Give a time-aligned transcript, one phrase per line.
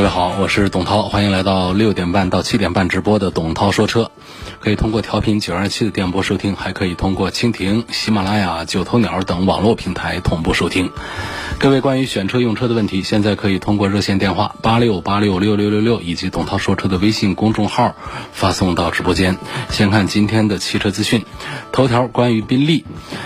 [0.00, 4.10] 各位好，我是董涛，欢迎来到六点半到七点半直播的董涛说车。
[4.60, 10.90] 可以通过调频九二七的电波收听，还可以通过蜻蜓、喜马拉雅、九头鸟等网络平台同步收听。
[11.58, 17.94] 各位关于选车用车的问题，现在可以通过热线电话八六八六六六六六以及董涛说车的微信公众号
[18.32, 19.38] 发送到直播间。
[19.70, 21.24] 先看今天的汽车资讯，
[21.72, 22.84] 头条关于宾利，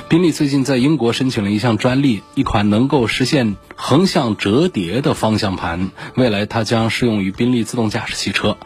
[0.09, 8.57] 宾利最近在英国申请了一项专利，一款能够实现横向折叠的方向盘，未来它将适用于宾利自动驾驶汽车。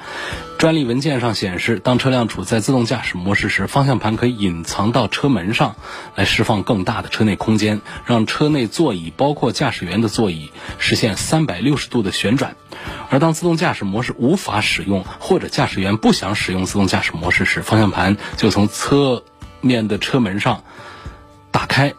[0.58, 5.76] 专利文件上显示，当车辆处在自动驾驶模式时，方向盘可以隐藏到车门上，
[6.16, 12.56] 来释放更大的车内空间，让车内座椅包括驾驶员的座椅实现三百六十度的旋转。
[13.08, 19.22] 而当自动驾驶模式无法使用，或者驾驶员不想使用自动驾驶模式时，方向盘就从侧
[19.60, 20.64] 面的车门上
[21.52, 21.94] 打开，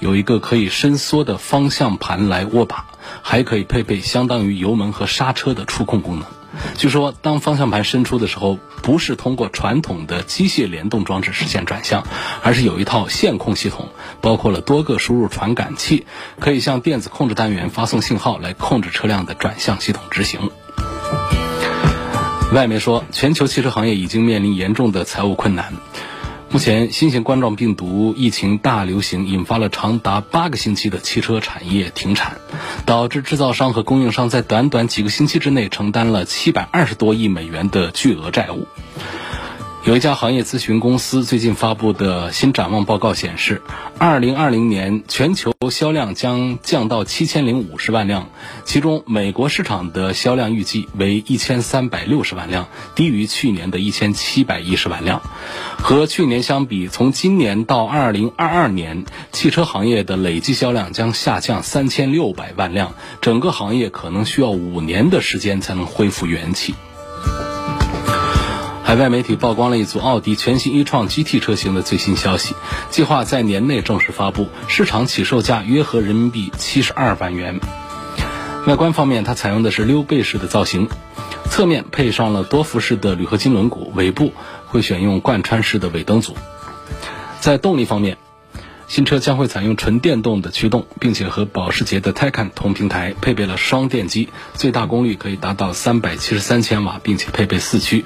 [0.00, 2.86] 有一个可以伸缩的方向盘来握把，
[3.22, 6.26] 还可以配备相当于油门和刹车的触控功能。
[6.76, 12.06] 据说，当方向盘伸出的时候，不是通过传统的机械联动装置实现转向，
[12.42, 13.88] 而是有一套线控系统，
[14.20, 16.06] 包括了多个输入传感器，
[16.40, 20.50] 可以向电子控制单元发送信号来控制车辆的转向系统执行。
[22.52, 25.72] 外媒说，全球汽车行业已经面临严重的财务困难。
[26.54, 32.36] 目前，新型冠状病毒疫情大流行引发了长达八个星期的汽车产业停产，
[32.86, 38.68] 导致制造商和供应商在短短几个星期之内承担了七百二十多亿美元的巨额债务。
[39.84, 43.60] 有一家行业咨询公司最近发布的新展望报告显示，
[43.98, 48.30] 二零二零年全球销量将降到七千零五十万辆，
[48.64, 55.20] 其中美国市场的销量预计为一千三百六十万辆，低于去年的一千七百一十万辆。
[55.76, 66.74] 和去年相比，从今年到二零二二年，汽车行业的累计销量将下降三千六百万辆，整个行业可能需要五年的时间才能恢复元气。
[68.94, 72.54] 海外媒体曝光了一组奥迪全新一创 GT 车型的最新消息，
[72.90, 77.58] 计划在年内正式发布，市场起售价约合人民币七十二万元。
[78.68, 80.88] 外观方面，它采用的是溜背式的造型，
[81.50, 84.32] 侧面配上了多辐式的铝合金轮毂，尾部
[84.68, 86.36] 会选用贯穿式的尾灯组。
[87.40, 88.18] 在动力方面，
[88.94, 98.04] 新车将会采用纯电动的驱动，并且和保时捷的 Taycan 同平台，配备了双电机，最大功率可以达到三百七十三千瓦，并且配备四驱。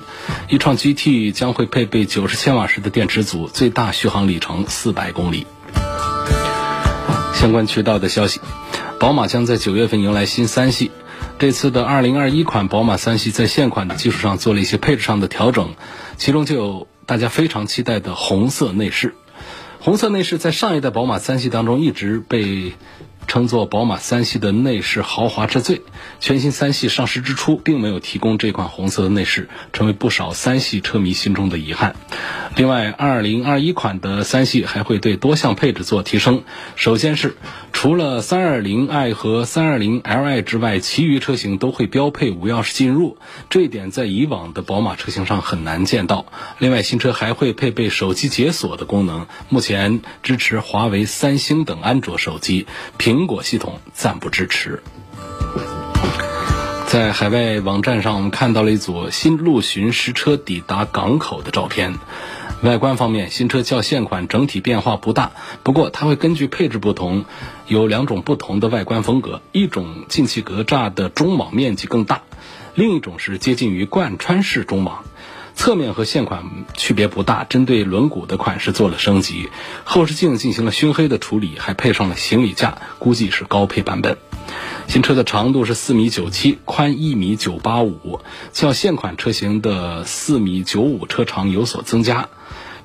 [0.48, 5.46] 一创 GT 将会配备九十千瓦时的电池组，最大续航里程四百公里。
[7.34, 8.40] 相关渠道的消息，
[8.98, 10.90] 宝马将在九月份迎来新三系。
[11.38, 15.74] 这次的二零二一款宝马三系在现款的基础上做了一些配置上的调整，
[16.16, 19.14] 其中就有大家非常期待的红色内饰。
[19.80, 22.72] 红色内饰在上一代宝马三系当中一直被
[23.28, 25.82] 称作宝马三系的内饰豪华之最。
[26.18, 31.94] 全新三系上市之初并没有提供这款红色的内饰，成为不少三系车迷心中的遗憾。
[32.56, 36.42] 另外，2021款的三系还会对多项配置做提升。
[36.74, 37.36] 首先是
[37.72, 43.18] 除了 320i 和 320li 之外，其余车型都会标配无钥匙进入，
[43.50, 46.26] 这一点在以往的宝马车型上很难见到。
[46.58, 52.66] 另外，新车还会配备手机解锁的功能，目前支持华为、三星等安卓手机，
[52.98, 54.80] 苹苹果系统暂不支持。
[56.86, 61.96] 在海外网站上，我们看到了一组新陆巡实车抵达港口的照片。
[62.62, 65.32] 外观方面，新车较现款整体变化不大，
[65.64, 67.24] 不过它会根据配置不同，
[67.66, 72.22] 有两种不同的外观风格：一种进气格栅的中网面积更大，
[72.76, 75.02] 另一种是接近于贯穿式中网。
[75.58, 76.44] 侧面和现款
[76.76, 79.50] 区别不大，针对轮毂的款式做了升级，
[79.82, 84.16] 后视镜进行了熏黑的处理，还配上了行李架，估计是高配版本。
[84.86, 88.20] 新车的长度是四米九七，宽一米九八五，
[88.52, 92.28] 较现款车型的四米九五车长有所增加。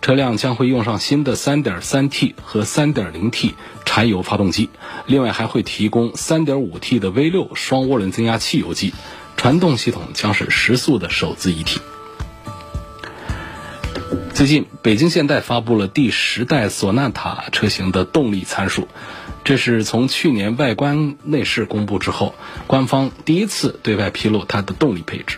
[0.02, 3.54] 车辆将会用上新的三点三 T 和三点零 T
[3.86, 4.70] 柴油发动机，
[5.06, 8.96] 另外还会提供三点五 T 的 V 六双涡轮增压汽油机，
[9.38, 11.80] 传动系统将是时速的手自一体。
[14.34, 18.88] 最近，北京现代发布了第十代索纳塔车型的动力参数，
[19.44, 22.34] 这是从去年外观内饰公布之后，
[22.66, 25.38] 官方第一次对外披露它的动力配置。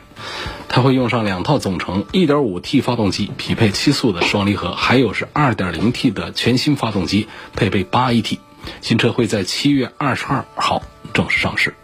[0.70, 8.40] 它会用上两套总成 1.5T 发动机，匹配七速的双离合，还有是 2.0T 的全新发动机，配备 8AT。
[8.82, 10.82] 新车会在七月二十二号
[11.14, 11.76] 正式上市。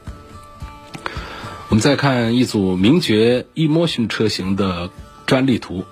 [1.67, 4.89] 我们再看一组名爵 eMotion 车型的
[5.25, 5.83] 专利图。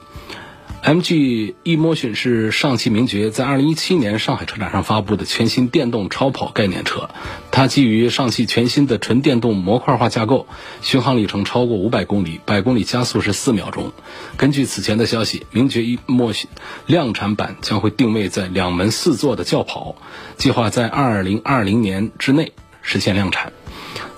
[0.83, 7.09] MG eMotion 是上汽名爵在2017年上海车展上发布的全新电动超跑概念车。
[7.51, 10.47] 它基于上汽全新的纯电动模块化架构，
[10.81, 13.91] 续航里程超过500公里，百公里加速是4秒钟。
[14.37, 16.45] 根据此前的消息，名爵 eMotion
[16.85, 19.95] 量产版将会定位在两门四座的轿跑，
[20.37, 23.51] 计划在2020年之内实现量产。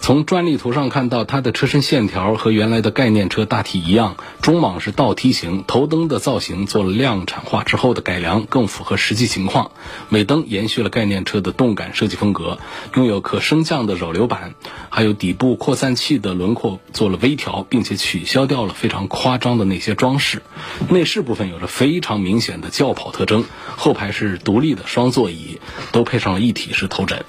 [0.02, 9.70] 从专利图上看到，它的车身线条和原来的概念车大体一样，中网是倒梯形，头灯的造型做了量产化之后的改良，更符合实际情况。
[10.10, 12.58] 尾灯延续了概念车的动感设计风格，
[12.96, 14.56] 拥有可升降的扰流板，
[14.90, 20.42] 还有底部扩散器的轮廓做了微调，并且取消掉了非常夸张的那些装饰。
[20.90, 23.46] 内饰部分有着非常明显的轿跑特征，
[23.78, 25.62] 后排是独立的双座椅，
[25.92, 27.24] 都配上了一体式头枕。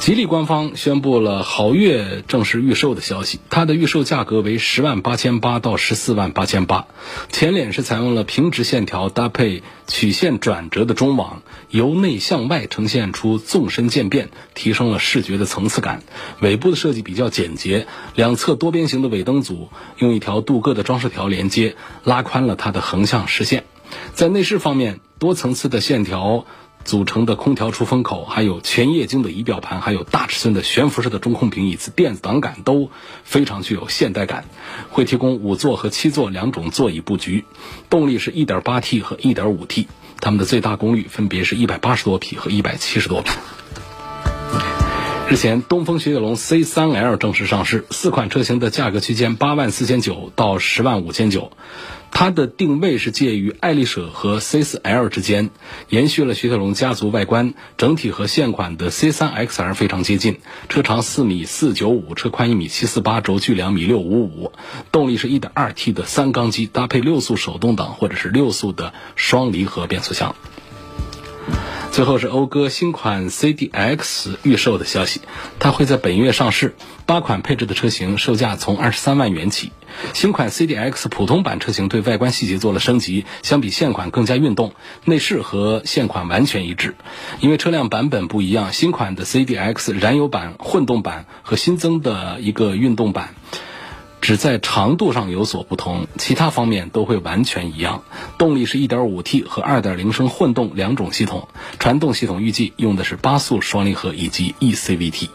[0.00, 6.86] 吉利官方宣布了豪越正式预售的消息，它的预售价格为十万八千八到十四万八千八。
[7.30, 16.02] 前脸是采用了平直线条搭配曲线转折的中网，由内向外呈现出纵深渐变，提升了视觉的层次感。
[16.40, 19.68] 尾部的设计比较简洁，两侧多边形的尾灯组
[19.98, 23.64] 用一条镀铬的装饰条连接，拉宽了它的横向视线。
[24.14, 26.46] 在内饰方面，多层次的线条。
[26.88, 32.90] 组成的空调出风口，还有全液晶的仪表盘，还有大尺寸的悬浮式的中控屏以及电子档杆，都
[33.24, 34.46] 非常具有现代感。
[34.88, 37.44] 会提供五座和七座两种座椅布局，
[37.90, 39.86] 动力是 1.8T 和 1.5T，
[40.22, 43.32] 它们的最大功率分别是一百八十多匹和一百七十多匹。
[45.28, 51.52] 日前，东风雪铁龙 C3L 正式上市，四款车型的价格区间八万四千九到十万五千九。
[52.10, 55.50] 它的定位是介于爱丽舍和 C4L 之间，
[55.88, 60.38] 延续了雪铁龙家族外观，整体和现款的 C3XR 非常接近。
[60.68, 64.52] 车长四米四九五，车宽一米七四八，轴距两米六五五。
[64.90, 70.34] 动力是一点二 T 的三缸机，搭配六速手动挡或者是六速的双离合变速箱。
[71.90, 75.20] 最后是讴歌新款 CDX 预售的消息，
[75.58, 76.76] 它会在本月上市，
[77.06, 79.72] 八款配置的车型售价从二十三万元起。
[80.14, 84.74] 新款 CDX 普通版车型对外观细节做了升级，相比现款更加运动，
[85.04, 86.94] 内饰和现款完全一致。
[87.40, 93.34] 因为车辆版本不一样，新款的 CDX 燃油版、混动版和新增的一个运动版。
[94.20, 98.02] 只在长度上有所不同，其他方面都会完全一样。
[98.36, 101.48] 动力是 1.5T 和2.0升混动两种系统，
[101.78, 105.28] 传动系统预计用的是八速双离合以及 eCVT。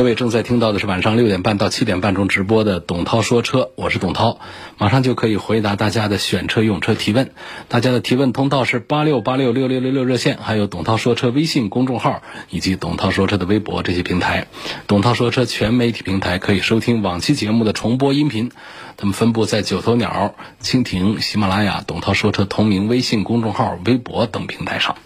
[0.00, 4.40] 各位正在听到的是晚上六点半到七点半中直播的董涛说车，我是董涛，
[4.78, 7.32] 马上就可以回答大家的选车用车提问。
[7.68, 14.46] 大家的提问通道是八六八六六六六六热线，还有董涛说车微信公众号以及董涛说车的微博这些平台。
[14.86, 18.50] 董涛说车全媒体平台可以收听往期节目的重播音频，
[18.96, 24.96] 他们分布在九头鸟、蜻蜓、喜马拉雅、董涛说车同名微信公众号、微博等平台上。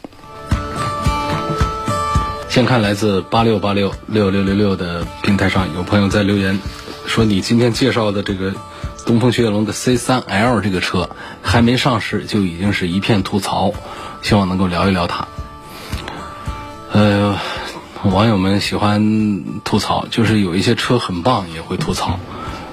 [2.54, 6.60] 先看来自八六八六六六六六的平台上，有朋友在留言
[7.04, 8.54] 说：“你今天介绍的这个
[9.04, 11.10] 东风雪铁龙的 C3L 这个车
[11.42, 13.72] 还没上市，就已经是一片吐槽，
[14.22, 15.26] 希望能够聊一聊它。”
[16.94, 17.36] 呃，
[18.04, 22.20] 网友们喜欢吐槽，就是有一些车很棒也会吐槽，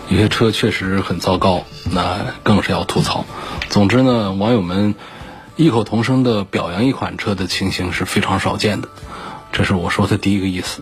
[0.09, 3.25] 有些车确实很糟糕，那更是要吐槽。
[3.69, 4.93] 总之呢，网友们
[5.55, 8.87] 异口同声的表扬一款车的情形是非常少见的。
[9.51, 10.81] 这是我说的第一个意思，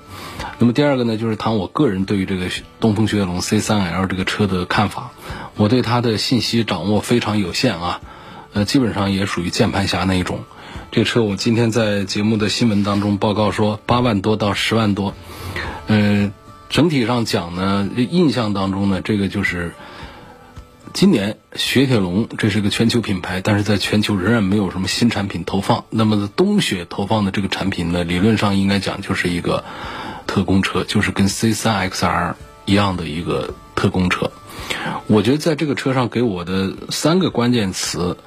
[0.60, 2.46] 那么第二个呢，就是谈我个人对于这个
[2.80, 5.12] 东风雪铁龙 C3L 这个车的看法。
[5.56, 8.02] 我对它的信息掌握非常有限啊，
[8.54, 10.44] 呃，基本上也属于键盘侠那一种。
[10.92, 15.14] 这车我今天在节目的新闻当中报告说八万多到十万多，
[15.88, 16.32] 呃，
[16.70, 19.74] 整体上讲呢，印象当中呢，这个就是。
[20.92, 25.86] 今年雪铁龙这是个全球品牌，但是在全球仍然没有什么新产品投放。
[25.90, 29.64] 那么冬雪投放的这个产品呢，理论上应该讲就是一个
[30.28, 32.34] 特供车，就是跟 C3XR
[32.66, 34.32] 一样的一个特供车。
[35.08, 38.18] 我觉得在这个车上给我的三个关键词，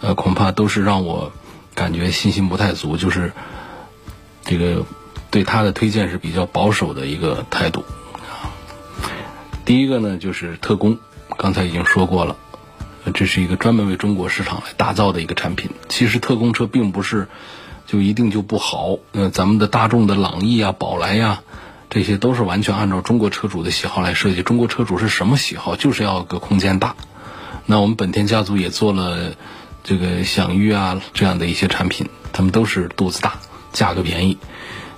[0.00, 1.32] 呃，恐怕都是让我
[1.74, 3.32] 感觉信心不太足，就是
[4.44, 4.84] 这个
[5.30, 7.84] 对它的推荐是比较保守的一个态度。
[9.64, 10.98] 第一个呢，就是特工。
[11.40, 12.36] 刚才已经说过了，
[13.14, 15.70] 这是一个专门为中国市场来打造的一个产品。
[15.88, 17.28] 其实特供车并不是
[17.86, 18.98] 就一定就不好。
[19.12, 21.40] 呃，咱们的大众的朗逸啊、宝来呀，
[21.88, 24.42] 这些都是完全按照中国车主的喜好来设计。
[24.42, 25.76] 中国车主是什么喜好？
[25.76, 26.94] 就是要个空间大。
[27.64, 29.32] 那我们本田家族也做了
[29.82, 33.38] 这个享域啊这样的一些产品，他们都是肚子大，
[33.72, 34.36] 价格便宜。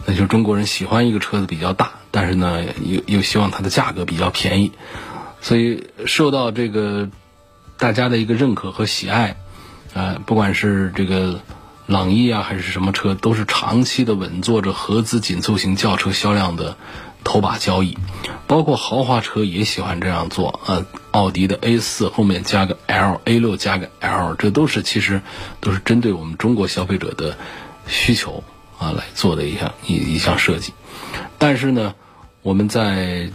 [0.07, 4.73] 那就中国人喜欢一个车子比较大，但是呢又又希望它的价格比较便宜，
[5.43, 7.11] 所以受到这个
[7.77, 9.37] 大家的一个认可和喜爱，
[9.93, 11.41] 啊，不管是这个
[11.87, 16.77] 朗逸啊还是什么车，都是长期的稳坐着合资紧凑型轿车销量的
[17.25, 17.99] 头把交椅，
[18.47, 25.21] 包括豪华车也喜欢这样做，呃，奥迪的 A 四后面加个 L，A 六加个 L，这都是其实
[25.61, 27.37] 都是针对我们中国消费者的
[27.87, 28.43] 需求。
[28.79, 30.73] 啊，来做的一项一一项设计，
[31.39, 31.95] 但是呢，
[32.43, 33.31] 我们在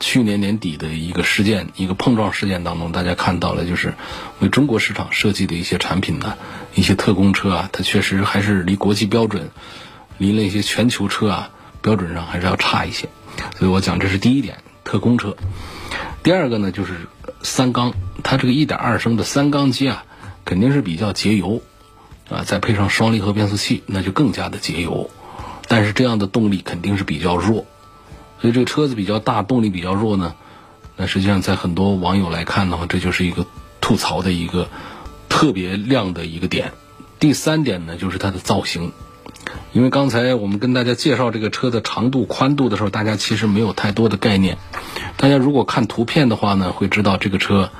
[0.00, 3.94] 去年年底的一个事件、一个碰撞事件当中，大家看到了，就是
[4.40, 6.36] 为中国市场设计的一些产品呢，
[6.74, 9.50] 一些特供车啊，它确实还是离国际标准、
[10.18, 11.50] 离那些全球车啊
[11.82, 13.08] 标准上还是要差一些。
[13.56, 15.36] 所以我讲这是第一点，特供车。
[16.22, 16.94] 第二个呢，就是
[17.42, 17.92] 三缸，
[18.24, 20.04] 它这个一点二升的三缸机啊，
[20.44, 21.62] 肯定是比较节油。
[22.30, 25.10] 啊，再配上双离合变速器，那就更加的节油。
[25.66, 27.66] 但是这样的动力肯定是比较弱，
[28.40, 30.34] 所以这个车子比较大，动力比较弱呢。
[30.96, 33.46] 那实际上在很多网友来看的话，这就是一个
[33.80, 34.68] 吐槽的一个
[35.28, 36.72] 特别亮的一个点。
[37.18, 38.92] 第三点呢，就是它的造型。
[39.72, 44.58] 因为刚才我们跟大家介绍这个车的长度、宽度的时候，大家其实没有太多的概念。
[45.16, 47.70] 大家如果看图片的话呢，会知道这个车。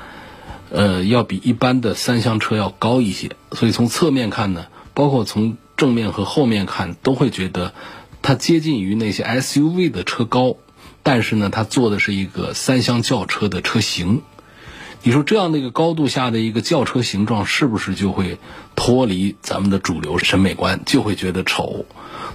[0.73, 7.73] 呃，要比一般的三厢车要高一些，所以从侧面看呢，包括从正面和后面看，都会觉得
[8.21, 10.57] 它接近于那些 SUV 的车高，
[11.03, 14.21] 但是呢，它做的是一个三厢轿车的车型。
[15.03, 18.37] 你说这样的一个高度下的一个轿车形状，是不是就会
[18.75, 21.85] 脱离咱们的主流审美观，就会觉得丑？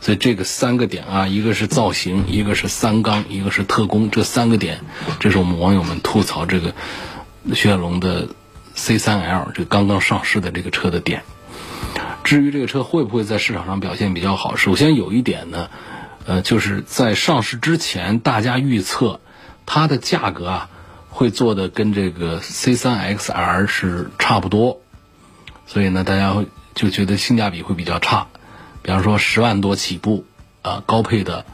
[0.01, 4.81] 所以这个三个点啊，一个是造型，一个是三缸，一个是特工，这三个点，
[5.21, 6.75] 这是我们网友们吐槽这个。
[7.55, 8.27] 雪铁龙的
[8.75, 11.23] C3L 这个刚刚上市的这个车的点，
[12.25, 15.71] 至于这个车会不会在市场上表现比较好，首先有一点呢，
[16.27, 19.21] 呃，就是在上市之前，大家预测
[19.65, 20.71] 它的价格啊
[21.11, 24.81] 会做的跟这个 C3XR 是差不多，
[25.67, 28.27] 所以呢，大家会就觉得性价比会比较差，
[28.83, 30.25] 比方说十万多起步
[30.63, 31.45] 啊，高配的。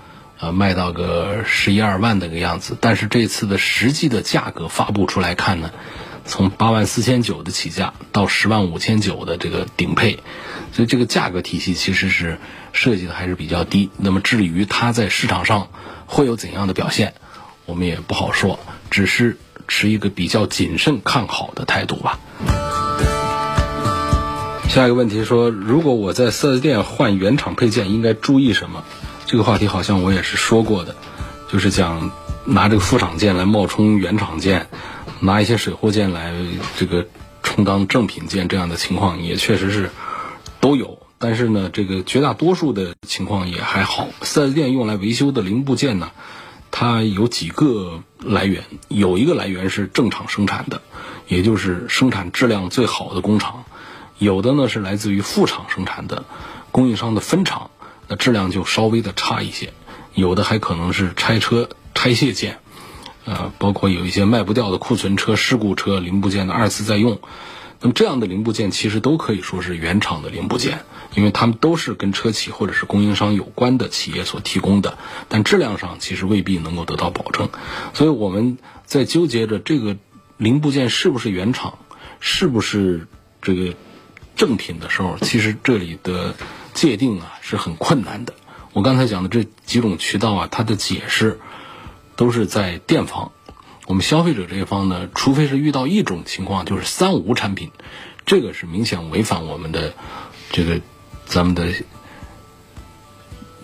[0.41, 5.71] 呃，卖到个十一二万的个样子，但是这次的实际的价格发布出来看呢，
[6.25, 10.21] 从八万四千九的起价到十万五千九的这个顶配，
[10.73, 12.39] 所以这个价格体系其实是
[12.73, 13.91] 设计的还是比较低。
[13.97, 15.69] 那么至于它在市场上
[16.07, 17.15] 会有怎样的表现，
[17.67, 18.59] 我们也不好说，
[18.91, 19.39] 只是
[19.69, 22.19] 持一个比较谨慎看好的态度吧。
[24.69, 28.85] 下一个问题说，如果我在四 S 店换原厂配件，应该注意什么？
[29.27, 30.97] 这个话题好像我也是说过的，
[31.51, 32.11] 就是讲
[32.47, 34.69] 拿这个副厂件来冒充原厂件，
[35.23, 36.35] 拿一些水货件来
[36.77, 37.07] 这个
[37.45, 39.91] 充当正品件，这样的情况也确实是
[40.61, 40.99] 都有。
[41.19, 44.09] 但是呢，这个绝大多数的情况也还好。
[44.23, 46.11] 四 S 店用来维修的零部件呢，
[46.73, 50.83] 它有几个来源，有一个来源是正厂生产的，
[51.29, 53.65] 也就是生产质量最好的工厂；
[54.19, 56.25] 有的呢是来自于副厂生产的，
[56.73, 57.71] 供应商的分厂。
[58.09, 59.73] 那质量就稍微的差一些，
[60.15, 62.59] 有的还可能是拆车拆卸件，
[63.25, 67.21] 呃，包括有一些卖不掉的库存车、事故车零部件的二次再用。
[67.81, 74.99] 那么这样的零部件其实都可以说是原厂的零部件，因为它们都是跟车企或者是供应商有关的企业所提供的，
[75.29, 77.49] 但质量上其实未必能够得到保证。
[77.95, 79.97] 所以我们在纠结着这个
[80.37, 81.79] 零部件是不是原厂，
[82.21, 83.07] 是不是
[83.41, 83.75] 这个
[84.37, 86.35] 正品的时候，其实这里的。
[86.75, 88.33] 界定啊是很困难的。
[88.73, 91.39] 我刚才讲的这几种渠道啊，它的解释
[92.17, 93.33] 都是在店方。
[93.87, 97.71] 我们消费者这一方呢，除非是遇到一种情况，就是三无产品，
[98.27, 99.95] 这个是明显违反我们的
[100.51, 100.81] 这个
[101.27, 101.73] 咱们的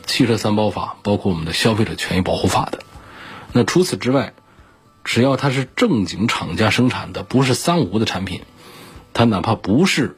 [0.07, 2.81] 汽车三包法，包括我们的消费者权益保护法的。
[3.53, 4.35] 那除此之外，
[5.05, 8.43] 只要它是正经厂家生产的，不是三无的产品，
[9.13, 10.17] 它哪怕不是。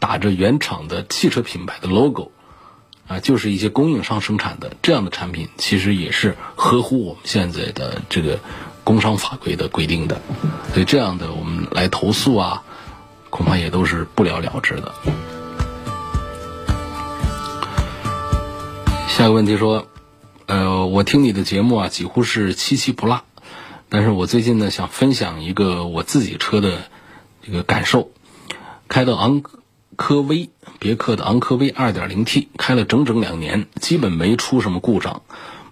[0.00, 2.30] 打着原厂的汽车品牌的 logo，
[3.08, 8.38] 啊，就是一些供应商生产的这样的产品，其实也是合乎我们现在的这个
[8.84, 10.20] 工商法规的规定的。
[10.74, 12.62] 所以这样的我们来投诉啊，
[13.30, 14.92] 恐怕也都是不了了之的。
[19.08, 19.86] 下个问题说，
[20.44, 23.22] 呃，我听你的节目啊，几乎是七七不落，
[23.88, 26.82] 但是我最近呢，想分享一个我自己车的
[27.42, 28.10] 这个感受，
[28.86, 29.42] 开到昂。
[29.98, 35.22] 科威，别克的昂科威 2.0T 开了整整两年，基本没出什么故障。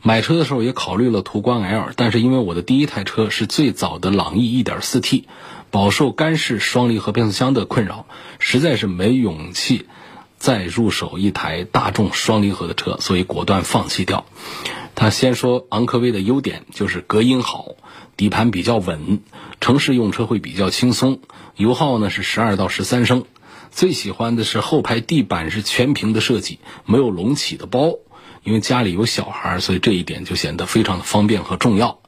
[0.02, 5.25] 买车的时候也考虑了途观 L，但是因为我的第一台车是最早的朗逸 1.4T，
[5.71, 8.06] 饱受干式双离合变速箱的困扰，
[8.40, 9.87] 实在是没勇气
[10.38, 14.26] 再入手一台大众双离合的车，所以果断放弃掉。
[14.97, 17.76] 他先说昂科威的优点就是隔音好，
[18.16, 19.21] 底盘比较稳，
[19.61, 21.21] 城市用车会比较轻松，
[21.54, 23.25] 油耗呢是十二到十三升。
[23.70, 27.99] 最喜欢的是后排地板是全平的设计，没有隆起的包。
[28.42, 31.99] 因为家里有小孩，所以这一点就显得非常的方便和重要。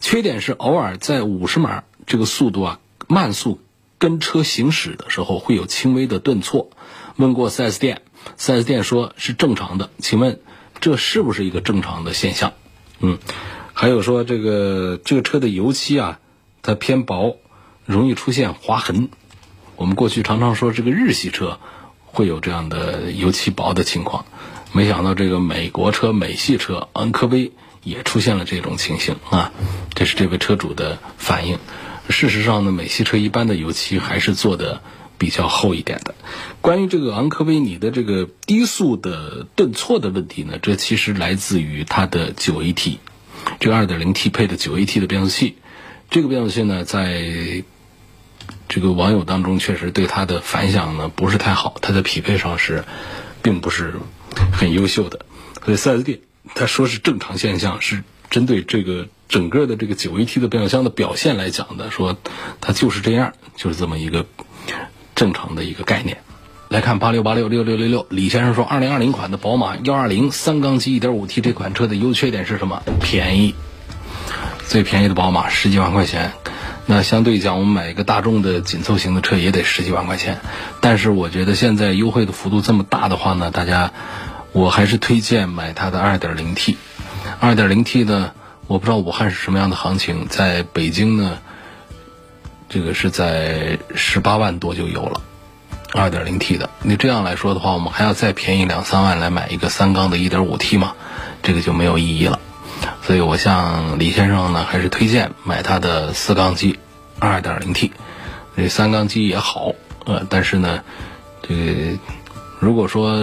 [0.00, 3.60] 缺点是偶尔在五十码这个速度啊慢速
[3.98, 6.70] 跟车行驶的时候会有轻微的顿挫。
[7.16, 8.00] 问过 4S 店
[8.38, 9.90] ，4S 店说是正常的。
[9.98, 10.40] 请问
[10.80, 12.54] 这是不是一个正常的现象？
[13.00, 13.18] 嗯，
[13.74, 16.20] 还有说这个这个车的油漆啊，
[16.62, 17.36] 它偏薄，
[17.84, 19.10] 容易出现划痕。
[19.76, 21.58] 我们过去常常说这个日系车
[22.04, 24.24] 会有这样的油漆薄的情况。
[24.72, 27.52] 没想到这个美国车、美系车昂科威
[27.82, 29.52] 也出现了这种情形啊！
[29.94, 31.58] 这是这位车主的反应。
[32.08, 34.80] 事实上呢，美系车一般的油漆还是做的
[35.18, 36.14] 比较厚一点的。
[36.60, 42.96] 关于这个昂科威，你的这个低速的顿挫的问题呢，这其实来自于它的九 AT，
[43.60, 45.56] 这个 2.0T 配的九 AT 的变速器。
[46.08, 47.62] 这个变速器呢，在
[48.72, 52.84] 这个网友当中确实对它的反响呢不是太好，它在匹配上是
[53.42, 53.94] 并不是。
[54.50, 55.26] 很优秀的，
[55.62, 56.20] 所以四 S 店
[56.54, 62.16] 他说是正常现象，是针对这个整个的这个九 AT 的变速箱的表现来讲的，说
[62.62, 64.24] 它就是这样，就是这么一个
[65.14, 66.16] 正常的一个概念。
[66.70, 72.82] 来看八六八六六六六六，李先生说，二零二零款的宝马幺二零三缸机一点五 T 这款车的优缺点是什么？
[73.02, 73.54] 便宜，
[74.66, 76.32] 最便宜的宝马十几万块钱。
[76.86, 80.40] 那相对讲，我们买一个大众的紧凑型的车也得十几万块钱，
[80.80, 83.92] 但是我觉得现在优惠的幅度这么大的话呢，大家，
[84.52, 86.76] 我还是推荐买它的 2.0T。
[87.40, 88.32] 2.0T 呢，
[88.66, 91.38] 我不知道武汉是什么样的行情，在北京呢，
[92.68, 95.20] 这个是在十八万多就有了
[95.92, 96.68] 2.0T 的。
[96.82, 100.94] 你这样来说的话，我们还要再便宜两三万来买一个三缸的 1.5T 嘛？
[101.44, 102.40] 这个就没有意义了。
[103.02, 106.78] 所以我向李先生呢，还是推荐买他的四缸机，
[107.18, 107.92] 二点零 T，
[108.56, 109.72] 这三缸机也好，
[110.04, 110.82] 呃，但是呢，
[111.42, 111.98] 这个
[112.60, 113.16] 如果说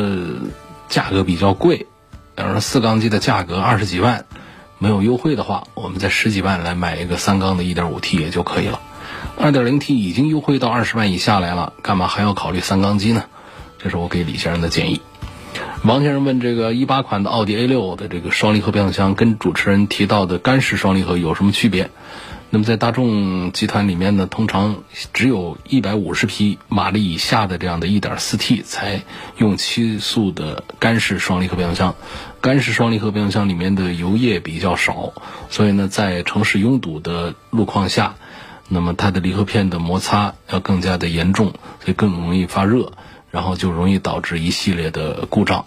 [0.90, 1.88] 价格比较贵，
[2.36, 4.26] 比如说四缸机的价格二十几万，
[4.78, 8.82] 没有优惠的话，我们在十几万来买一个三缸的一点五 T 也就可以了。
[9.38, 13.24] 二点零 T 已经优惠到二十万以下来了，干嘛还要考虑三缸机呢？
[13.82, 15.02] 这是我给李先生的建议。
[15.86, 21.90] 王先生问：这个一八款的奥迪 A 六的这个双离合变速箱跟主持人提到的干式双离合有什么区别？
[22.50, 29.04] 那么在大众集团里面呢，通常只有一百五十匹马力以下的这样的一点四 T 才
[29.38, 31.96] 用七速的干式双离合变速箱。
[32.42, 35.14] 干式双离合变速箱里面的油液比较少，
[35.50, 38.16] 所以呢，在城市拥堵的路况下，
[38.68, 42.92] 那么它的离合片的摩擦要更加的严重，所以更容易发热。
[43.32, 45.66] 然后就容易导致一系列的故障，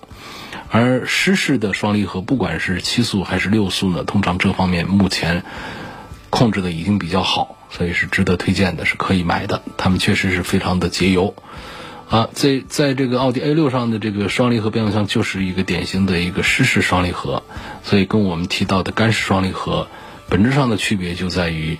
[0.70, 5.44] 而湿式的双离合，不管是七速还是六速呢，通常这方面目前
[6.30, 9.62] 控制的已经比较好，所以是值得推荐的，是可以买的。
[9.76, 11.34] 他们确实是非常的节油。
[12.08, 17.42] 啊，在在这个奥迪 A 六上的这个双离合变速箱就是一个典型的一个湿式双离合，
[17.84, 19.88] 所以跟我们提到的干式双离合
[20.28, 21.78] 本质上的区别就在于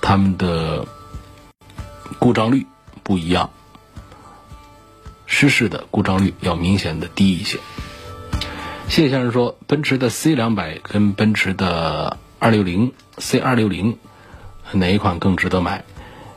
[0.00, 0.86] 它们的
[2.18, 2.66] 故障率
[3.04, 3.50] 不一样。
[5.32, 7.60] 湿式的故障率要明显的低一些。
[8.88, 13.96] 谢先生说，奔驰的 C 两百跟奔驰的二六零 C 二六零
[14.72, 15.84] 哪一款更值得买？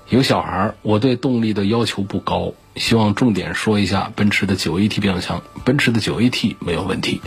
[0.09, 5.41] 有小孩，我对动力的要求不高，希望重点说一下奔驰的九 AT 变速箱。
[5.65, 7.19] 奔驰的九 AT 没有问题，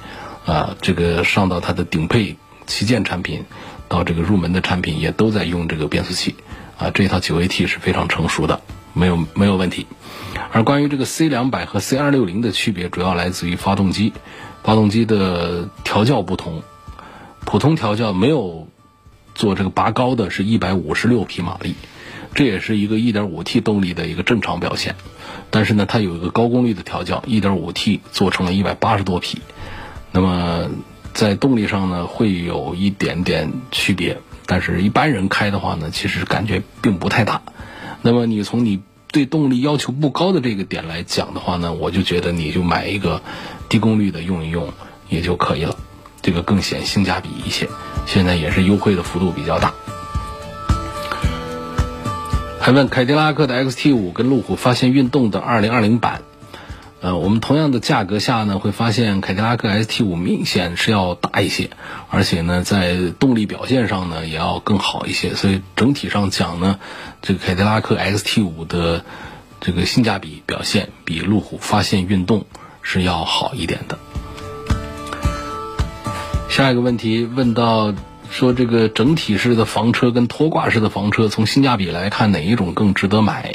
[0.46, 2.36] 啊，这个上到它的顶配
[2.68, 3.44] 旗舰产品，
[3.88, 6.36] 到这个入门的产品也都在用这个变速器，
[6.78, 8.60] 啊，这套九 AT 是非常成熟的，
[8.92, 9.88] 没有没有问题。
[10.52, 14.12] 而关于这个 C 两百和 C 二六零的区别，主要来自于发动机，
[14.62, 16.62] 发动机的调教不同。
[17.44, 18.68] 普通调教没有
[19.34, 21.74] 做这个拔高的，是一百五十六匹马力，
[22.34, 24.96] 这也是一个一点五 T 动力的一个正常表现。
[25.50, 29.42] 但是呢，它有一个高功率的调教，一点五 T 做成了一百八十多匹。
[30.12, 30.70] 那么
[31.12, 37.42] 在动力上呢，会有一点点区别，但是一般人开的话呢，其实感觉并不太大。
[38.02, 38.80] 那么你从你。
[39.16, 43.22] 对动力要求不高的这个点来讲的话呢，我就觉得你就买一个
[43.70, 44.74] 低功率的用一用
[45.08, 45.74] 也就可以了，
[46.20, 47.66] 这个更显性价比一些。
[48.04, 49.72] 现在也是优惠的幅度比较大。
[52.60, 56.20] 还问凯迪拉克的 XT 五跟路虎发现运动的二零二零版，
[57.06, 61.70] 呃，我们同样的价格下呢，会发现凯迪拉克 ST5 明显是要大一些，
[62.10, 65.36] 而且呢，在动力表现上呢也要更好一些。
[65.36, 66.80] 所以整体上讲呢，
[67.22, 69.04] 这个凯迪拉克 XT5 的
[69.60, 72.44] 这个性价比表现比路虎发现运动
[72.82, 73.96] 是要好一点的。
[76.48, 77.94] 下一个问题问到
[78.30, 83.54] 说，这个整体式的房车跟拖挂式的房车，从性价比来看，哪一种更值得买？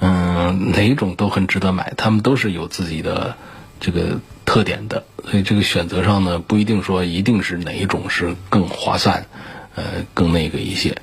[0.00, 3.36] 嗯，哪一种都很值得买，他们都是有自己的
[3.80, 9.26] 这个特点的，所以这个选择上呢，不一定说一定是哪一种是更划算，
[9.74, 9.84] 呃，
[10.14, 11.02] 更那个一些。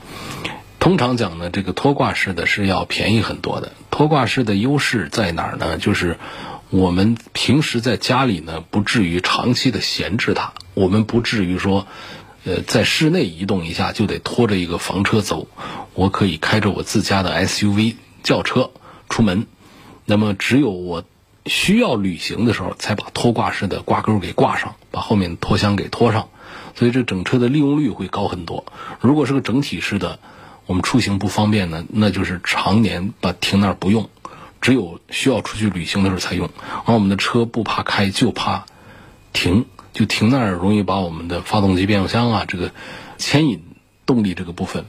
[0.80, 3.74] 通常讲呢，这个拖挂式的是要便宜很多的。
[3.92, 5.78] 拖挂式的优势在哪儿呢？
[5.78, 6.18] 就是
[6.70, 11.88] 我们平时在家里呢，不至于长期的闲置它，我们不至于说，
[12.46, 15.48] 呃，在室内移动一下就得拖着一个房车走，
[15.96, 18.72] 我可以开着我自家的 SUV 轿车。
[19.10, 19.48] 出门，
[20.06, 21.04] 那么只有我
[21.46, 26.30] 需要旅行的时候，才把拖挂式的挂钩给挂上，把后面拖箱给拖上，
[26.74, 28.66] 所以这整车的利用率会高很多。
[29.00, 30.20] 如果是个整体式的，
[30.66, 34.10] 我们出行不方便呢，那就是常年把停那儿不用，
[34.60, 36.50] 只有需要出去旅行的时候才用。
[36.86, 38.66] 而我们的车不怕开，就怕
[39.32, 42.72] 停，就停那儿容易把我们的发动机、变速箱啊这个
[43.20, 43.62] 牵引
[44.08, 44.86] 动力这个部分，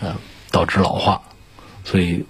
[0.00, 0.18] 啊
[0.52, 1.22] 导致老化，
[1.84, 2.24] 所以。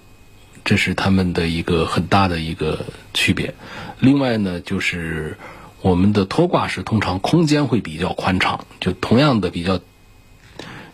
[0.67, 3.55] 这是他们的一个很大的一个区别。
[4.01, 5.37] 另外呢，就是
[5.81, 9.79] 我们的拖挂式通常空间会比较宽敞，就同样的比较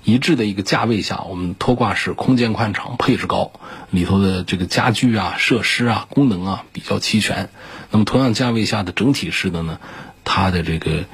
[0.04, 3.52] 一致的一个价位下，我们拖挂式空间宽敞，配置高，
[3.90, 7.50] 里头的这个家具啊、设施啊、功能啊比较齐全。
[7.90, 9.80] 那么同样价位下的整体式的呢，
[10.24, 11.06] 它的这个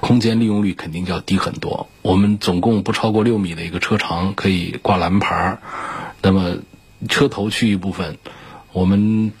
[0.00, 1.88] 空间利用率肯定就要低很多。
[2.02, 5.62] 我们总共不超过六米的一个车长，可以挂蓝牌儿
[6.20, 6.56] 那么。
[7.08, 8.18] 车头去一部分，
[8.72, 9.32] 我们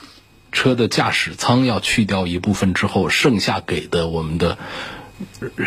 [0.52, 4.58] 车的驾驶舱要去掉一部分之后，剩下给的我们的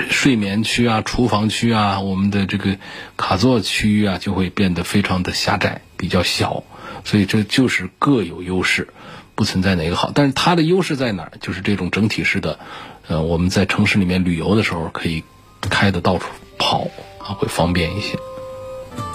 [0.09, 2.77] 睡眠区啊、厨房区啊、我们的这个
[3.17, 6.63] 卡座区域啊，就会变得非常的狭窄，比较小。
[7.03, 8.87] 所以这就是各有优势，
[9.35, 10.11] 不存在哪个好。
[10.13, 11.31] 但是它的优势在哪儿？
[11.41, 12.59] 就是这种整体式的，
[13.07, 15.23] 呃，我们在城市里面旅游的时候可以
[15.61, 16.27] 开的到处
[16.57, 16.87] 跑
[17.19, 18.17] 啊，会方便一些。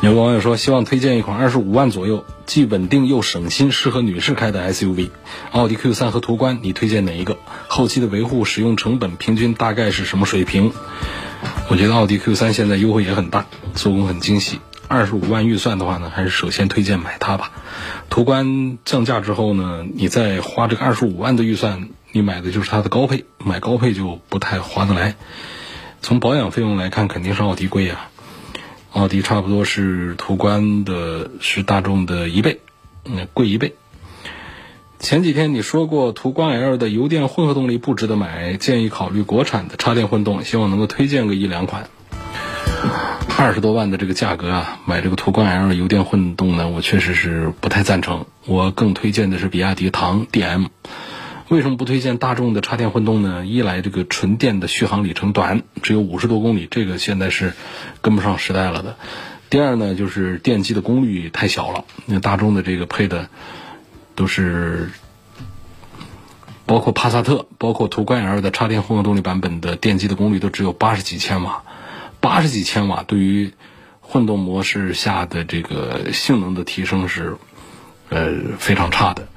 [0.02, 5.10] 有网友说，希望推荐一款二十五万左右，既稳定又省心，适合女士开的 SUV。
[5.50, 7.38] 奥迪 Q3 和途观，你推荐哪一个？
[7.66, 10.72] 后期的维护使用成本平均大概是什么水平？
[11.68, 14.60] 我觉得奥迪 Q3 现在优惠也很大，做工很精细。
[14.86, 17.50] 二十五万预算的话呢，还是首先推荐买它吧。
[18.08, 25.16] 途观降价之后呢，你再花这个二十五万的预算，你买的就是它的高配，买高配就不太划得来。
[26.02, 28.10] 从保养费用来看，肯定是奥迪贵啊。
[28.96, 32.60] 奥迪差不多是途观的，是大众的一倍，
[33.04, 33.74] 嗯，贵一倍。
[34.98, 41.90] 前几天你说过途观 L 的油电混合动力不值得买，建议考虑国产的插电混动，希望能够推荐个一两款。
[43.36, 48.24] 二十多万的这个价格啊，买这个途观 L 油电混动呢，我确实是不太赞成。
[48.46, 50.68] 我更推荐的是比亚迪唐 DM。
[51.48, 53.46] 为什么不推荐大众的插电混动呢？
[53.46, 57.52] 一来这个纯电的续航里程短，只有五十多公里，这个现在是
[58.02, 58.96] 跟不上时代了的。
[59.48, 61.84] 第二呢，就是电机的功率太小了。
[62.04, 63.28] 那大众的这个配的
[64.16, 64.90] 都是，
[66.66, 71.62] 包括帕萨特、包括途观 L 的插电混合动力版本的电机的功率都只有八十几千瓦，
[72.18, 73.52] 八十几千瓦对于
[74.00, 77.36] 混动模式下的这个性能的提升是
[78.08, 79.28] 呃非常差的。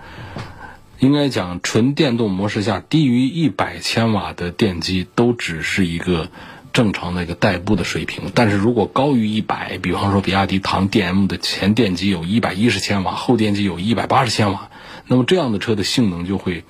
[0.99, 6.29] 应该讲，纯电动模式下低于一百千瓦的电机都只是一个
[6.73, 8.31] 正常的一个代步的水平。
[8.35, 14.69] 但是如果高于一百，比方说比亚迪唐 DM 的前电机有一百一十千瓦，后电机有一百八十千瓦，
[15.07, 16.65] 那么这样的车的性能就会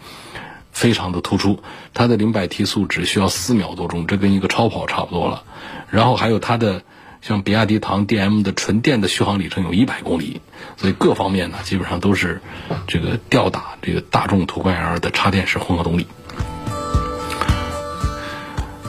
[0.72, 1.60] 非常的突出。
[1.94, 5.44] 它的零百提速只需要四秒多钟，这跟一个超跑差不多了。
[5.90, 6.84] 然后还有它的。
[7.22, 10.42] 像比亚迪唐 DM 的纯电的续航里程有一百公里，
[10.78, 12.42] 所以各方面呢基本上都是
[12.88, 16.08] 这个吊打这个大众途观 L 的插电式混合动力。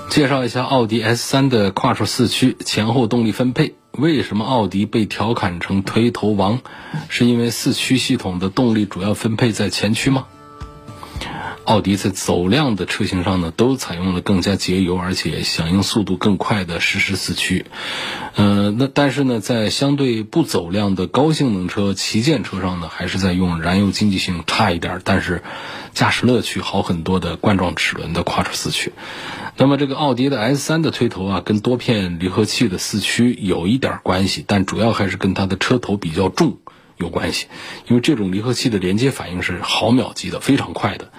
[0.09, 3.75] 介绍一下奥迪 S3 的跨出四驱前后动力分配。
[3.93, 6.61] 为什么奥迪被调侃成推头王？
[7.09, 10.27] 是因为四驱系统的动力主要分配在前驱吗？
[11.65, 17.67] 奥迪在走量的车型上呢，都采用了更加节油而且响应速度更快的实时四驱。
[18.35, 25.43] 呃，那但是呢，在相对不走量的高性能车、旗舰车上呢，还是在用燃油经济性差一点，但是
[25.93, 28.93] 驾驶乐趣好很多的冠状齿轮的跨车四驱。
[29.57, 36.59] 那么这个奥迪的 S3 的推头啊，跟多片离合器的四驱有一点关系，但主要还是跟它的车头比较重
[37.01, 37.49] 有关系。
[37.89, 41.11] 因为这种离合器的连接反应是毫秒级的，非常快的。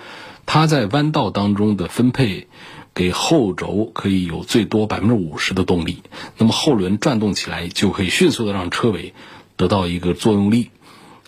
[0.46, 2.48] 它在弯道当中的分配，
[2.94, 6.04] 给后轴可以有最多百分之五十的动力，
[6.38, 9.14] 那么后轮转动起来就可以迅速的让车尾
[9.56, 10.70] 得到一个作用力，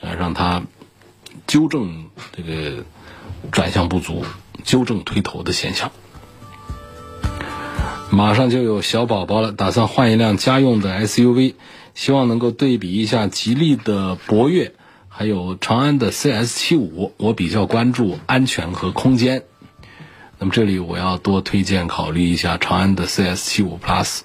[0.02, 0.64] 呃，让它
[1.48, 2.84] 纠正这个
[3.52, 4.26] 转向不足、
[4.64, 5.92] 纠正推头的现象。
[8.10, 11.56] 马上就有小宝宝了，打算换一辆家用的 SUV，
[11.94, 14.74] 希望能够对比一下吉利的博越，
[15.10, 17.12] 还有长安的 CS75。
[17.18, 19.44] 我比较关注安全和空间。
[20.40, 24.22] 那么这里我要多推荐考虑一下长安的 CS75 Plus。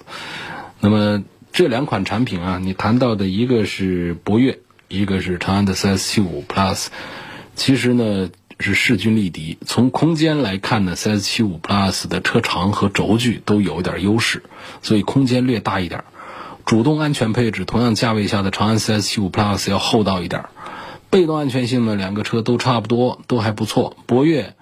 [0.79, 6.87] 那么这两款产品啊，你谈到的一个是博越，一个是长安的 CS75 Plus，
[7.55, 8.29] 其实呢。
[8.61, 9.57] 是势均力敌。
[9.65, 14.43] 从空间来看呢，CS75 Plus 的车长和轴距都有一点优势，
[14.81, 16.03] 所以空间略大一点。
[16.69, 20.45] 主动安全配置，同样价位下的长安 CS75 Plus 要厚道一点。
[21.09, 23.97] 被动安全性呢，两个车都差不多，都还不错。
[24.05, 24.53] 博越，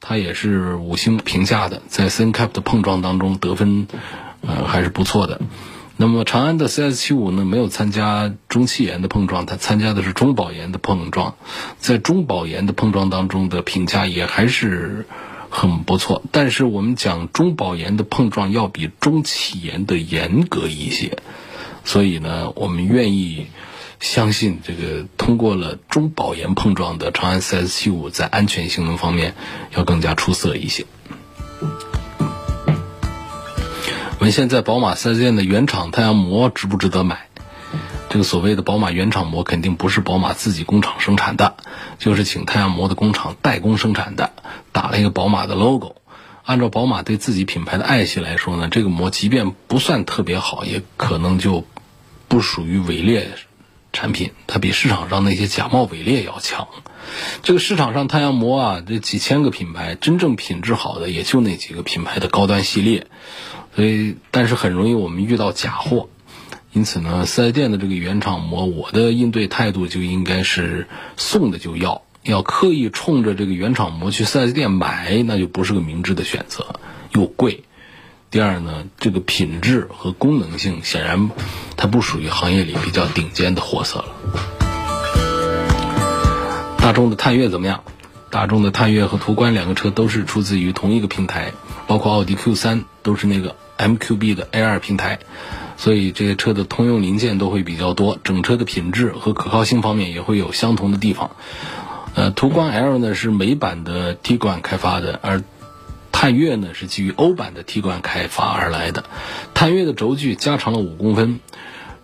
[0.00, 3.86] 它也是五星评价的，在 CNCAP 的碰撞当中得分，
[4.40, 5.42] 呃，还是不错的。
[5.96, 11.36] 那么长安的 CS75 呢，没有参加中汽研的碰撞，它参加的是中保研的碰撞，
[11.78, 15.06] 在中保研的碰撞当中的评价也还是
[15.50, 16.24] 很不错。
[16.32, 21.16] 但是我们讲中保研的碰撞要比中汽研的严格一些，
[21.84, 23.46] 所以呢，我们愿意
[24.00, 29.34] 相信这个通过了中保研碰撞的长安 CS75 在安全性能方面
[29.76, 30.86] 要更加出色一些。
[34.18, 37.28] 我们现在宝马 4S 店的原厂太阳膜值不值得买？
[38.08, 41.56] 这个所谓的宝马原厂膜肯定不是宝马自己工厂生产的，
[41.98, 44.30] 就是请太阳膜的工厂代工生产的，
[44.72, 45.96] 打了一个宝马的 logo。
[46.44, 51.66] 按照宝马对自己品牌的爱惜来说呢，这个膜即便不算特别好，也可能就
[52.34, 53.28] 不属于伪劣
[53.92, 56.66] 产品，它比市场上那些假冒伪劣要强。
[57.44, 63.06] 这个市场上太阳膜啊，这几千个品牌，真正品质好的也就那几个品牌的高端系列。
[63.76, 66.08] 所以，但是很容易我们遇到假货，
[66.72, 76.80] 因此呢，四 S 店的这个原厂膜，我的应对态度就应该是送的就要，要刻意冲着这个原厂膜去四 S 店买，那就不是个明智的选择，
[77.12, 77.62] 又贵。
[78.34, 81.30] 第二呢，这个品质和功能性显然
[81.76, 84.06] 它不属于行业里比较顶尖的货色了。
[86.78, 87.84] 大众的探岳怎么样？
[88.30, 91.52] 大众的探岳和途观两个车都是出自于同一个平台，
[91.86, 93.54] 包括奥迪 Q 三都是那个。
[93.78, 95.20] MQB 的 A 二平台，
[95.76, 101.30] 所以这些车的通用零件都会比较多，整车的品质和可靠性方面也会有相同的地方。
[102.16, 105.42] 呃，途观 L 呢是美版的 T 管开发的，而
[106.24, 109.04] 探岳呢是基于欧版的 T 冠开发而来的。
[109.52, 111.38] 探岳的轴距加长了五公分，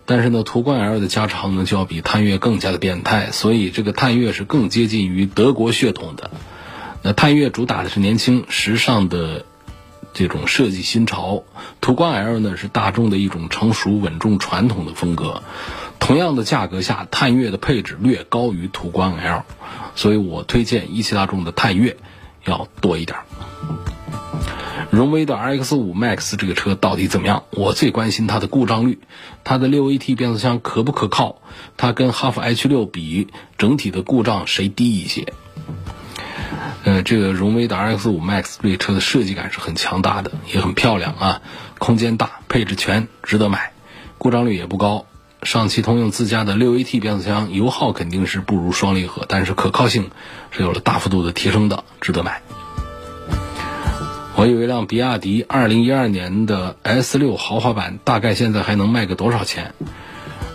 [0.05, 6.29] 但是呢，途观 L 的加长呢就要比探岳更加的变态，所以这个探岳是更接近于德国血统的。
[7.01, 9.43] 那探岳主打的是年轻时尚的。
[10.13, 11.45] 这种设计新潮，
[11.79, 15.41] 途观 L 呢是大众的一种成熟稳重传统的风格。
[15.99, 19.43] 同样的价格下，探岳的配置略高于途观 L，
[19.95, 21.95] 所以我推荐一汽大众的探岳
[22.43, 23.19] 要多一点。
[24.91, 27.43] 荣威的 RX5 Max 这个车到底怎么样？
[27.51, 28.99] 我最关心它的故障率，
[29.45, 31.37] 它的 6AT 变速箱可不可靠？
[31.77, 35.31] 它跟哈弗 H6 比，整体的故障谁低一些？
[36.83, 41.41] 呃，这个荣威的 RX5 Max 这个车的设计感是很强大的，也很漂亮啊，
[41.79, 43.71] 空间大，配置全，值得买，
[44.17, 45.05] 故障率也不高。
[45.41, 50.11] 上汽通用自家的 6AT 变速箱，油耗肯定是不如双离合，但是可靠性
[50.51, 52.41] 是有了大幅度的提升的，值得买。
[54.41, 59.75] 我有一辆比亚迪2012年的 S6 豪华版，大概现在还能卖个多少钱？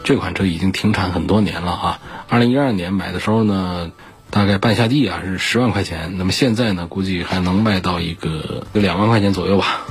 [0.03, 3.93] 这款车已经停产很多年了啊，2012年买的时候呢。
[4.29, 9.83] 大概半下地啊是十万块钱，那么现在呢，估计还能卖到一个两万块钱左右吧。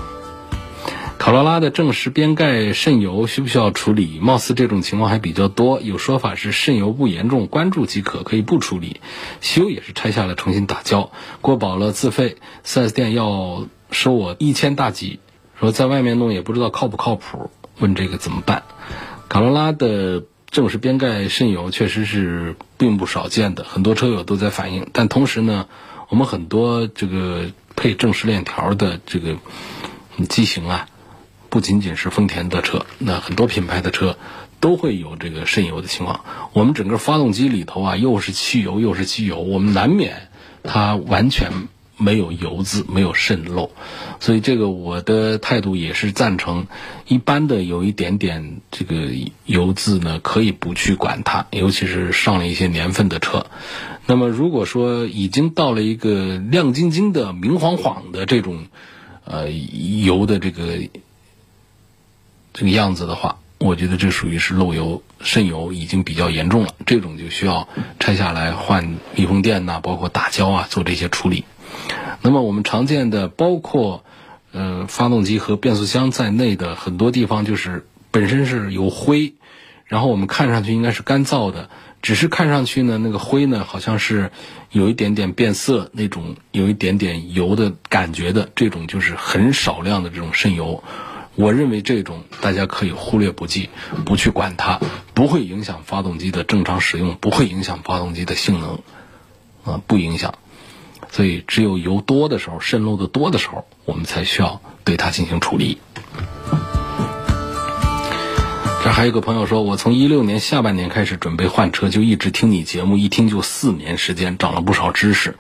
[1.18, 4.20] 卡罗拉的正时边盖渗油需不需要处理？
[4.20, 9.00] 貌似这种情况还比较多，有说法是渗油不严重，关注即可，可以不处理。
[9.40, 15.20] 修也是拆下来重新打胶，过保了自费，4S 店要收我一千大几，
[15.60, 18.64] 说在外面弄也不知道靠不靠谱，问这个怎么办？
[19.30, 20.24] 卡罗拉的。
[20.52, 24.88] 正时边盖渗油确实是并不少见的，很多车友都在反映。
[24.94, 25.66] 但同时呢，
[26.08, 29.36] 我们很多这个配正时链条的这个
[30.30, 30.88] 机型啊，
[31.50, 34.18] 不仅仅是丰田的车，那很多品牌的车
[34.62, 36.22] 都会有这个渗油的情况。
[36.54, 40.30] 我们整个发动机里头啊，又是汽油又是机油，我们难免
[40.64, 43.72] 它完全没有油渍，没有渗漏，
[44.20, 46.68] 所以这个我的态度也是赞成。
[47.08, 49.12] 一般的有一点点这个
[49.46, 53.46] 油渍呢，可以不去管它，尤其是上了一些年份的车。
[54.08, 58.66] 那么如果说已经到了一个亮晶晶的、明晃晃的这种
[59.24, 60.80] 呃油的这个
[62.54, 67.68] 这个样子的话，我觉得这属于是漏油渗油已经比较严重了，这种就需要
[68.00, 71.46] 拆下来换密封垫呐，包括打胶啊，做这些处理。
[72.22, 74.04] 那么我们常见的包括
[74.52, 79.34] 呃发动机和变速箱在内的很多地方，就是本身是有灰，
[79.86, 81.70] 然后我们看上去应该是干燥的，
[82.02, 84.32] 只是看上去呢那个灰呢好像是
[84.72, 90.84] 有一点点变色那种，有一点点油的感觉的，这种就是很少量的这种渗油。
[91.36, 93.70] 我认为这种大家可以忽略不计，
[94.06, 94.80] 不去管它，
[95.14, 98.80] 不会影响发动机的正常使用，不会影响发动机的性能，
[99.66, 100.36] 啊，不影响。
[101.16, 105.78] 所以，只有油多的时候，渗漏的多的时候，我们才需要对它进行处理。
[108.84, 115.38] 这还有个朋友说，我从一六年下半年开始准备换车，就一直听你节目，一听就四年时间，长了不少知识。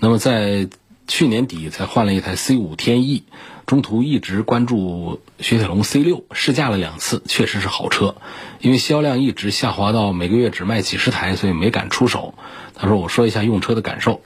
[0.00, 0.68] 那么在
[1.08, 3.24] 去年底才换了一台 C 五天翼。
[3.64, 8.14] 中途一直关注雪铁龙 C 六，试驾了两次，确实是好车。
[8.60, 12.34] 因为销量一直下滑到每个月只卖几十台，所以没敢出手。
[12.76, 14.20] 他说：“我说一下用车的感受。”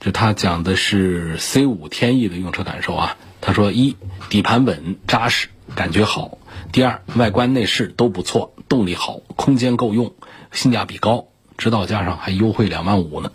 [0.00, 3.16] 就他讲的是 C 五天翼的用车感受啊。
[3.42, 3.96] 他说：一
[4.28, 6.38] 底盘稳扎实，感觉好；
[6.72, 10.14] 第二外观内饰都不错，动力好，空间够用，
[10.52, 13.30] 性价比高，指导价上还优惠两万五呢。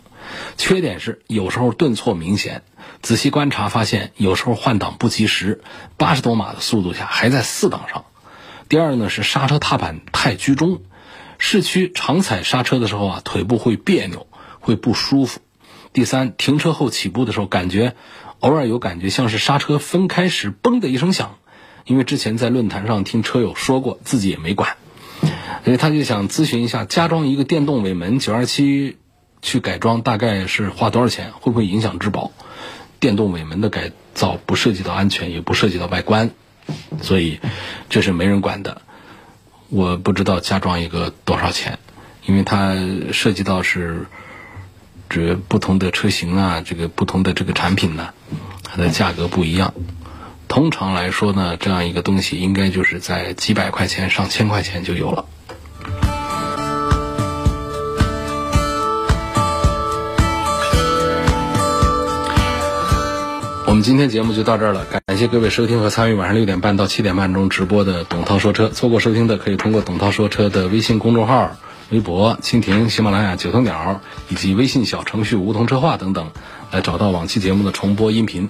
[0.56, 2.62] 缺点是有时候顿挫明显。
[3.02, 5.60] 仔细观察发现，有时候换挡不及时，
[5.96, 8.04] 八十多码的速度下还在四档上。
[8.68, 10.80] 第二呢是刹车踏板太居中，
[11.38, 14.26] 市区常踩刹车的时候啊，腿部会别扭，
[14.60, 15.40] 会不舒服。
[15.96, 17.94] 第三，停车后起步的时候，感觉
[18.40, 21.36] 偶尔有感觉像是刹车分开时嘣的一声响。
[21.86, 24.76] 因为之前在论坛上听车友说过，自己也没管，
[25.64, 28.98] 所以他就想咨询一下，加装一个电动尾门九二七
[29.40, 31.32] 去改装，大概是花多少钱？
[31.32, 32.30] 会不会影响质保？
[33.00, 36.30] 电动尾门的改造不涉及到安全，也不涉及到外观，
[37.00, 37.40] 所以
[37.88, 38.82] 这是没人管的。
[39.70, 41.78] 我不知道加装一个多少钱，
[42.26, 42.76] 因为它
[43.14, 44.04] 涉及到是
[45.08, 48.10] 这不同的车型啊，这个不同的这个产品呢，
[48.62, 49.74] 它的价格不一样。
[50.48, 55.26] 通常来说呢，这样一个东西应该就是在几百块钱、上千块钱就有了。
[63.68, 68.68] 我们今天节目就到这儿了，感谢各位收听和参与晚上六点半到七点半中直播的董涛说车。
[68.68, 71.56] 错过收听的，可以通过董涛说车的微信公众号、
[71.90, 76.30] 微博、蜻蜓、喜马拉雅、九头鸟以及微信小程序梧桐车话等等，
[76.72, 78.48] 来找到往期节目的重播音频。